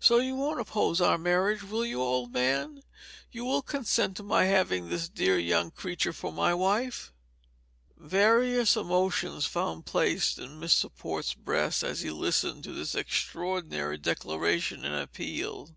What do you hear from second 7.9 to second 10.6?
Various emotions found place in